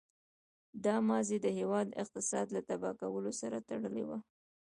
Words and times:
دا 0.85 0.95
ماضي 1.09 1.37
د 1.41 1.47
هېواد 1.57 1.87
اقتصاد 2.03 2.47
له 2.55 2.61
تباه 2.67 2.93
کولو 3.01 3.31
سره 3.41 3.57
تړلې 3.69 4.03
وه. 4.09 4.17